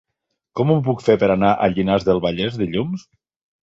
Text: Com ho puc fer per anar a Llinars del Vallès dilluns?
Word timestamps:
Com 0.59 0.71
ho 0.71 0.77
puc 0.87 1.05
fer 1.09 1.17
per 1.25 1.31
anar 1.35 1.53
a 1.53 1.71
Llinars 1.77 2.11
del 2.11 2.27
Vallès 2.29 2.63
dilluns? 2.67 3.11